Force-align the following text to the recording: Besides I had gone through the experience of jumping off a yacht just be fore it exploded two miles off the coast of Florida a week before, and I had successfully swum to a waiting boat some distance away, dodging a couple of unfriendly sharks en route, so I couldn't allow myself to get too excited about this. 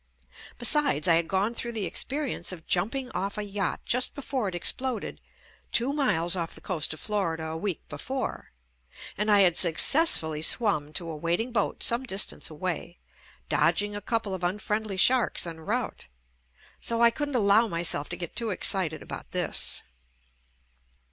Besides 0.57 1.07
I 1.07 1.13
had 1.13 1.27
gone 1.27 1.53
through 1.53 1.73
the 1.73 1.85
experience 1.85 2.51
of 2.51 2.65
jumping 2.65 3.11
off 3.11 3.37
a 3.37 3.43
yacht 3.43 3.81
just 3.85 4.15
be 4.15 4.23
fore 4.23 4.47
it 4.49 4.55
exploded 4.55 5.21
two 5.71 5.93
miles 5.93 6.35
off 6.35 6.55
the 6.55 6.59
coast 6.59 6.91
of 6.95 6.99
Florida 6.99 7.49
a 7.49 7.55
week 7.57 7.87
before, 7.87 8.49
and 9.15 9.29
I 9.29 9.41
had 9.41 9.55
successfully 9.55 10.41
swum 10.41 10.91
to 10.93 11.07
a 11.07 11.15
waiting 11.15 11.51
boat 11.51 11.83
some 11.83 12.01
distance 12.03 12.49
away, 12.49 12.97
dodging 13.47 13.95
a 13.95 14.01
couple 14.01 14.33
of 14.33 14.43
unfriendly 14.43 14.97
sharks 14.97 15.45
en 15.45 15.59
route, 15.59 16.07
so 16.79 16.99
I 17.03 17.11
couldn't 17.11 17.35
allow 17.35 17.67
myself 17.67 18.09
to 18.09 18.17
get 18.17 18.35
too 18.35 18.49
excited 18.49 19.03
about 19.03 19.29
this. 19.29 19.83